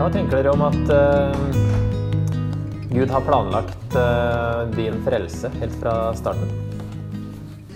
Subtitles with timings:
[0.00, 1.34] Hva tenker dere om at uh,
[2.88, 6.48] Gud har planlagt uh, din frelse helt fra starten?
[7.68, 7.74] Du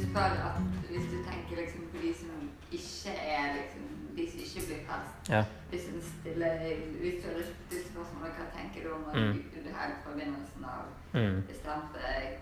[0.49, 3.83] at hvis du tenker liksom på de som ikke er liksom,
[4.17, 5.43] de som ikke blir frelst Ja.
[5.69, 6.55] Hvis en stiller
[7.03, 7.45] hvis du hadde
[7.91, 9.35] spørsmål, hva tenker du om at Mm.
[9.35, 9.75] Gud i
[10.17, 11.37] begynnelsen av Mm.
[11.51, 12.39] bestemte deg,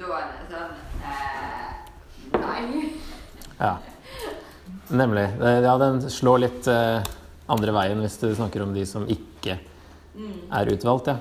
[0.00, 0.72] da er det sånn
[1.10, 1.68] eh,
[2.40, 2.88] Nei.
[3.60, 3.74] ja.
[4.90, 5.26] Nemlig.
[5.42, 7.04] Eh, Ja, den slår litt eh,
[7.48, 9.58] andre veien hvis du snakker om de som ikke
[10.14, 10.32] Mm.
[10.52, 11.16] er utvalgt, ja.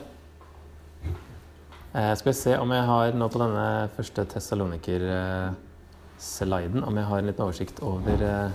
[1.95, 7.17] Eh, skal vi se om jeg har nå på denne første Tessaloniker-sliden om jeg har
[7.17, 8.52] en liten oversikt over eh,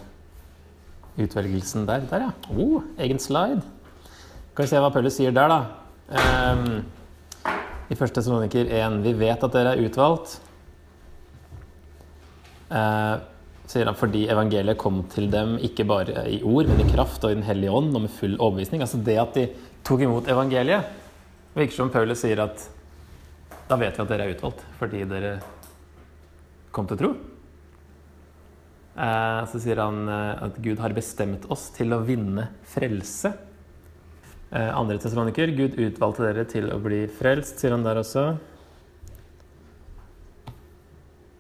[1.18, 2.00] utvelgelsen der.
[2.10, 2.32] Der, ja.
[2.54, 3.62] Oh, egen slide.
[4.52, 5.64] Skal vi se hva Paulus sier der, da.
[6.10, 6.56] Eh,
[7.90, 9.02] I første Tessaloniker 1.
[9.02, 10.38] Vi vet at dere er utvalgt.
[12.70, 13.16] Eh,
[13.68, 17.34] sier han fordi evangeliet kom til dem ikke bare i ord, men i kraft og
[17.34, 18.82] i Den hellige ånd og med full overbevisning.
[18.84, 19.46] Altså det at de
[19.84, 20.88] tok imot evangeliet,
[21.54, 22.64] virker som Paulus sier at
[23.68, 25.34] da vet vi at dere er utvalgt fordi dere
[26.72, 27.10] kom til tro.
[28.98, 33.34] Eh, så sier han eh, at Gud har bestemt oss til å vinne frelse.
[34.48, 38.30] Eh, andre testamoniker, Gud utvalgte dere til å bli frelst, sier han der også.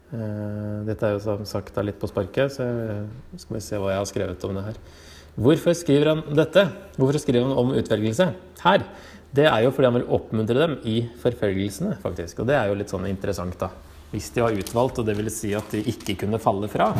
[0.08, 3.90] Eh, Dette er jo som sagt litt på sparket, så jeg- skal vi se hva
[3.90, 4.76] jeg har skrevet om det her.
[5.38, 6.72] Hvorfor skriver han dette?
[6.96, 8.84] Hvorfor skriver han om utvelgelse her?
[9.32, 12.40] Det er jo fordi han vil oppmuntre dem i forfølgelsene, faktisk.
[12.40, 13.68] Og det er jo litt sånn interessant, da.
[14.10, 16.94] Hvis de var utvalgt, og det ville si at de ikke kunne falle fra,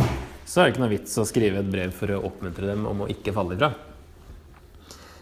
[0.45, 3.01] så er det ikke noe vits å skrive et brev for å oppmuntre dem om
[3.01, 3.73] å ikke falle fra.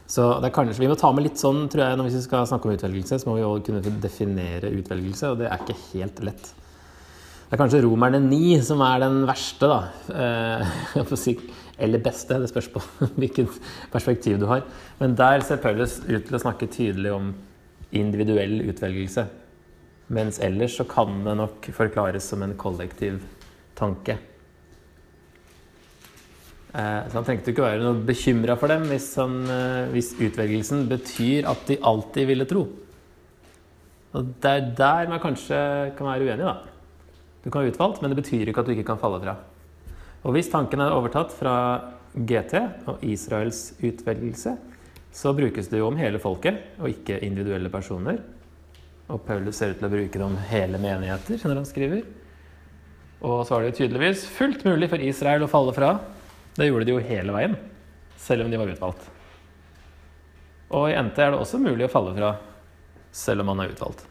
[0.08, 2.46] Så det er kanskje, Vi må ta med litt sånn, tror jeg, når vi skal
[2.46, 6.20] snakke om utvelgelse, så må vi også kunne definere utvelgelse, og det er ikke helt
[6.24, 6.52] lett.
[7.46, 9.76] Det er kanskje Romerne 9 som er den verste, da.
[10.10, 11.44] Eh,
[11.86, 12.82] eller beste, det spørs på
[13.20, 13.60] hvilket
[13.92, 14.64] perspektiv du har.
[14.98, 17.30] Men der ser Paulus ut til å snakke tydelig om
[17.94, 19.28] individuell utvelgelse.
[20.16, 23.22] Mens ellers så kan det nok forklares som en kollektiv
[23.78, 24.18] tanke.
[26.74, 30.88] Eh, Så han trengte ikke være noe bekymra for dem hvis, han, eh, hvis utvelgelsen
[30.90, 32.66] betyr at de alltid ville tro.
[34.16, 35.58] Og det er der man kanskje
[35.94, 36.75] kan være uenig, da.
[37.46, 39.36] Du kan være utvalgt, men det betyr ikke at du ikke kan falle fra.
[40.26, 41.52] Og hvis tanken er overtatt fra
[42.18, 42.56] GT
[42.90, 44.56] og Israels utvelgelse,
[45.14, 48.18] så brukes det jo om hele folket, og ikke individuelle personer.
[49.06, 52.02] Og Paulus ser ut til å bruke det om hele menigheter når han skriver.
[53.22, 55.92] Og så var det jo tydeligvis fullt mulig for Israel å falle fra.
[56.58, 57.54] Det gjorde de jo hele veien,
[58.26, 59.06] selv om de var utvalgt.
[60.74, 62.34] Og i NT er det også mulig å falle fra,
[63.14, 64.02] selv om man er utvalgt.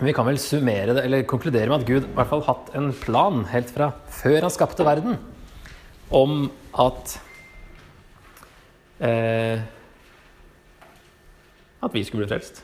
[0.00, 2.88] Vi kan vel summere det, eller konkludere med at Gud i hvert fall hatt en
[2.96, 3.90] plan helt fra
[4.22, 5.18] før han skapte verden,
[6.12, 6.46] om
[6.80, 7.18] at
[9.00, 9.60] eh,
[11.82, 12.62] At vi skulle bli frelst.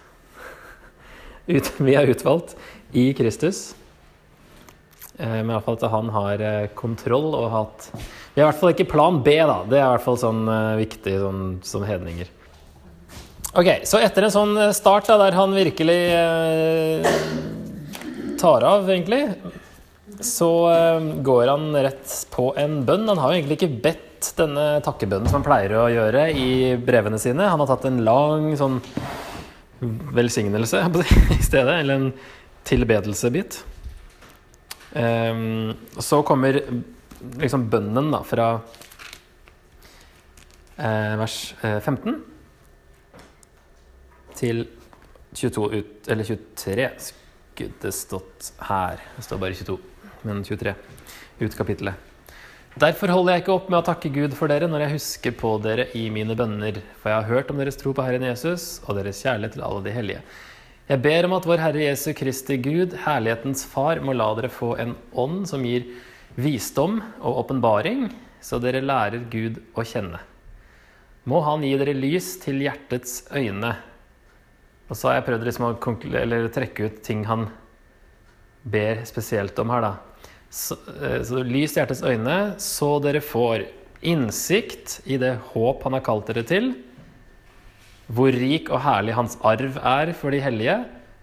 [1.55, 2.55] Ut, vi er utvalgt
[2.95, 3.73] i Kristus.
[5.19, 8.71] Eh, men iallfall at han har eh, kontroll og hatt Vi har i hvert fall
[8.71, 9.65] ikke plan B, da.
[9.67, 12.31] Det er i hvert fall sånn eh, viktig sånn, som hedninger.
[13.57, 17.07] Ok, Så etter en sånn start da, der han virkelig eh,
[18.37, 19.23] tar av, egentlig,
[20.21, 23.09] så eh, går han rett på en bønn.
[23.09, 27.21] Han har jo egentlig ikke bedt denne takkebønnen som han pleier å gjøre i brevene
[27.23, 27.49] sine.
[27.49, 28.83] Han har tatt en lang sånn
[30.13, 30.85] velsignelse
[31.39, 32.09] i stedet, eller en
[32.69, 33.63] tilbedelsebit.
[34.93, 36.61] Um, så kommer
[37.41, 38.49] liksom bønnen da fra
[40.77, 42.38] eh, vers eh, 15
[44.39, 44.67] til
[45.35, 49.01] 22 ut, eller 23 skulle det stått her.
[49.17, 49.79] Det står bare 22,
[50.27, 50.75] men 23
[51.43, 52.05] ut kapittelet.
[52.79, 55.57] Derfor holder jeg ikke opp med å takke Gud for dere når jeg husker på
[55.65, 59.01] dere i mine bønner, for jeg har hørt om deres tro på Herren Jesus og
[59.01, 60.21] deres kjærlighet til alle de hellige.
[60.89, 64.77] Jeg ber om at vår Herre Jesu Kristi Gud, herlighetens Far, må la dere få
[64.79, 65.89] en ånd som gir
[66.39, 68.07] visdom og åpenbaring,
[68.41, 70.23] så dere lærer Gud å kjenne.
[71.29, 73.75] Må Han gi dere lys til hjertets øyne.
[74.89, 77.49] Og så har jeg prøvd liksom å trekke ut ting han
[78.69, 79.95] ber spesielt om her, da.
[80.49, 83.67] Så, eh, så lys hjertets øyne, så dere får
[84.01, 86.71] innsikt i det håp han har kalt dere til,
[88.09, 90.79] hvor rik og herlig hans arv er for de hellige,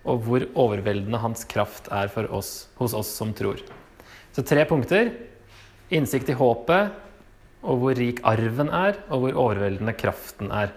[0.06, 3.58] og hvor overveldende hans kraft er oss, hos oss som tror.
[4.36, 5.10] Så tre punkter.
[5.90, 6.94] Innsikt i håpet,
[7.66, 10.74] og hvor rik arven er, og hvor overveldende kraften er.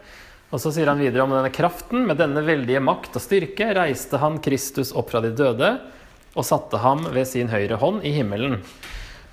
[0.48, 2.06] Og så sier han videre om denne kraften.
[2.08, 5.74] Med denne veldige makt og styrke reiste han Kristus opp fra de døde
[6.38, 8.62] og satte ham ved sin høyre hånd i himmelen.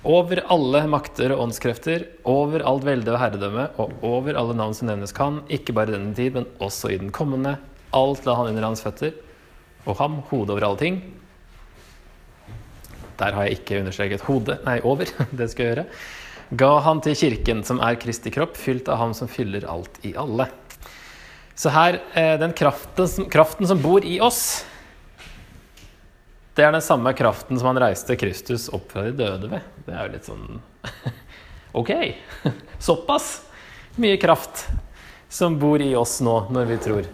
[0.06, 4.86] over alle makter og åndskrefter, over alt velde og herredømme, og over alle navn som
[4.86, 7.56] nevnes kan, ikke bare i denne tid, men også i den kommende.
[7.96, 9.16] Alt la han under hans føtter,
[9.84, 11.00] og ham, hodet over alle ting.
[13.18, 15.10] Der har jeg ikke understreket hodet, nei, over.
[15.38, 15.86] Det skal jeg gjøre.
[16.62, 20.14] Ga han til kirken, som er Kristi kropp, fylt av ham som fyller alt i
[20.14, 20.46] alle.
[21.56, 24.66] Så her, eh, den kraften, kraften som bor i oss,
[26.56, 29.64] det er den samme kraften som han reiste Kristus opp fra de døde ved.
[29.86, 30.44] Det er jo litt sånn
[31.80, 31.92] Ok,
[32.88, 33.30] såpass
[34.00, 34.66] mye kraft
[35.32, 37.08] som bor i oss nå når vi tror.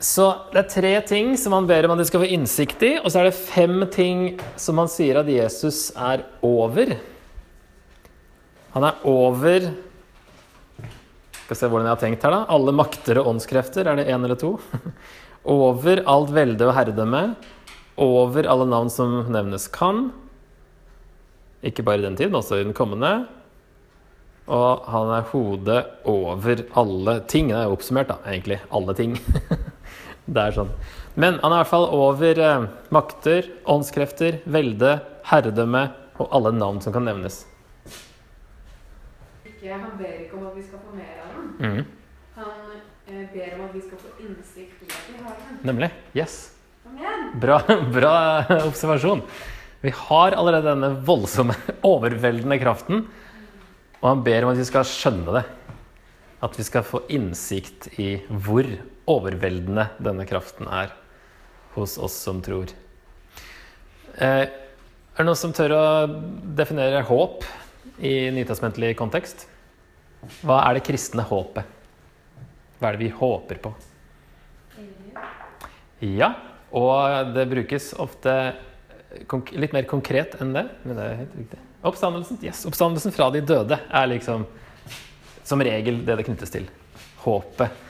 [0.00, 2.94] Så det er tre ting som han ber om at de skal få innsikt i,
[3.02, 4.24] og så er det fem ting
[4.58, 6.94] som han sier at Jesus er over.
[8.74, 9.70] Han er over
[11.50, 12.44] Skal se hvordan jeg har tenkt her, da.
[12.54, 13.88] Alle makter og åndskrefter.
[13.90, 14.52] Er det én eller to?
[15.58, 17.22] Over alt velde og herredømme.
[17.98, 20.12] Over alle navn som nevnes kan.
[21.66, 23.10] Ikke bare i den tid, men også i den kommende.
[24.46, 27.50] Og han er hodet over alle ting.
[27.50, 28.60] Det er jo oppsummert, da, egentlig.
[28.70, 29.18] Alle ting.
[30.38, 30.70] det er sånn.
[31.18, 35.00] Men han er i hvert fall over eh, makter, åndskrefter, velde,
[35.34, 35.88] herredømme
[36.20, 37.42] og alle navn som kan nevnes.
[39.42, 41.29] Ikke, han ber ikke om at vi skal få mer av
[41.60, 41.84] Mhm.
[42.40, 42.52] Han
[43.06, 45.58] eh, ber om at vi skal få innsikt i at vi har den.
[45.68, 45.90] Nemlig.
[46.16, 46.36] Yes.
[46.88, 47.26] Igjen!
[47.40, 47.60] Bra,
[47.96, 48.14] bra
[48.64, 49.22] observasjon.
[49.80, 51.56] Vi har allerede denne voldsomme,
[51.92, 53.04] overveldende kraften.
[54.00, 55.44] Og han ber om at vi skal skjønne det.
[56.40, 58.64] At vi skal få innsikt i hvor
[59.10, 60.94] overveldende denne kraften er
[61.76, 62.72] hos oss som tror.
[64.16, 65.84] Eh, er det noen som tør å
[66.56, 67.44] definere håp
[68.00, 69.44] i nytestamentlig kontekst?
[70.44, 71.78] Hva er det kristne håpet?
[72.80, 73.72] Hva er det vi håper på?
[76.00, 76.32] Ja,
[76.72, 78.34] og det brukes ofte
[79.56, 80.66] litt mer konkret enn det.
[80.84, 81.60] Men det er helt riktig.
[81.80, 84.44] Oppstandelsen, yes, oppstandelsen fra de døde er liksom
[85.44, 86.68] som regel det det knyttes til.
[87.24, 87.88] Håpet